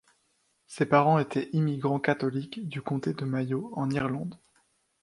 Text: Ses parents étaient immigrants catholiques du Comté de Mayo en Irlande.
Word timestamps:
Ses 0.65 0.87
parents 0.87 1.19
étaient 1.19 1.49
immigrants 1.53 1.99
catholiques 1.99 2.67
du 2.67 2.81
Comté 2.81 3.13
de 3.13 3.23
Mayo 3.23 3.69
en 3.75 3.91
Irlande. 3.91 4.39